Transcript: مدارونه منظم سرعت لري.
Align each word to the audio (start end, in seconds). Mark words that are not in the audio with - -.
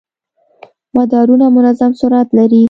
مدارونه 0.95 1.45
منظم 1.57 1.91
سرعت 2.01 2.27
لري. 2.37 2.59